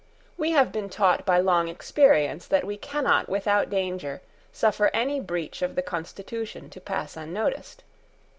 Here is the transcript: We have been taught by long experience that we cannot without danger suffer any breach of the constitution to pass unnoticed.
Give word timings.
We 0.35 0.49
have 0.53 0.71
been 0.71 0.89
taught 0.89 1.27
by 1.27 1.39
long 1.39 1.67
experience 1.67 2.47
that 2.47 2.63
we 2.65 2.75
cannot 2.75 3.29
without 3.29 3.69
danger 3.69 4.23
suffer 4.51 4.89
any 4.95 5.19
breach 5.19 5.61
of 5.61 5.75
the 5.75 5.83
constitution 5.83 6.71
to 6.71 6.81
pass 6.81 7.15
unnoticed. 7.15 7.83